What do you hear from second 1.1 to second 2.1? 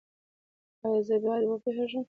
باید وپوهیږم؟